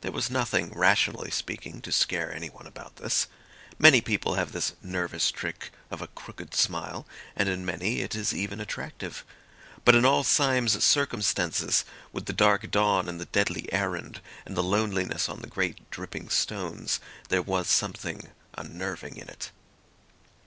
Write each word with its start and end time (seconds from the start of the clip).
There 0.00 0.12
was 0.12 0.30
nothing, 0.30 0.70
rationally 0.70 1.30
speaking, 1.30 1.82
to 1.82 1.92
scare 1.92 2.34
anyone 2.34 2.66
about 2.66 2.96
this. 2.96 3.26
Many 3.78 4.00
people 4.00 4.32
have 4.32 4.52
this 4.52 4.72
nervous 4.80 5.30
trick 5.30 5.70
of 5.90 6.00
a 6.00 6.06
crooked 6.06 6.54
smile, 6.54 7.06
and 7.36 7.50
in 7.50 7.62
many 7.66 8.00
it 8.00 8.14
is 8.14 8.32
even 8.32 8.62
attractive. 8.62 9.26
But 9.84 9.94
in 9.94 10.06
all 10.06 10.24
Syme's 10.24 10.82
circumstances, 10.82 11.84
with 12.14 12.24
the 12.24 12.32
dark 12.32 12.70
dawn 12.70 13.10
and 13.10 13.20
the 13.20 13.26
deadly 13.26 13.70
errand 13.70 14.22
and 14.46 14.56
the 14.56 14.62
loneliness 14.62 15.28
on 15.28 15.40
the 15.42 15.50
great 15.50 15.90
dripping 15.90 16.30
stones, 16.30 16.98
there 17.28 17.42
was 17.42 17.68
something 17.68 18.30
unnerving 18.56 19.18
in 19.18 19.28
it. 19.28 19.50